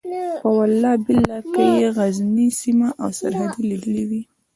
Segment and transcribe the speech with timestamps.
[0.41, 4.21] په والله بالله که یې غزنۍ سیمه او سرحد لیدلی وي.